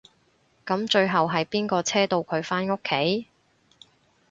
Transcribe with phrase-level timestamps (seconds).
[0.65, 3.27] 噉最後係邊個車到佢返屋企？